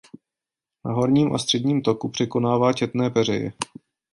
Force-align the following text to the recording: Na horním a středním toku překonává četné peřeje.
Na 0.85 0.93
horním 0.93 1.33
a 1.33 1.37
středním 1.37 1.81
toku 1.81 2.09
překonává 2.09 2.73
četné 2.73 3.09
peřeje. 3.09 3.53